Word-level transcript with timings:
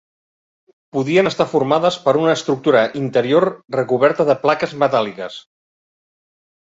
Podien 0.95 1.29
estar 1.31 1.45
formades 1.51 1.99
per 2.07 2.15
una 2.21 2.33
estructura 2.39 2.81
interior 3.03 3.47
recoberta 3.79 4.27
de 4.31 4.37
plaques 4.47 4.75
metàl·liques. 4.85 5.41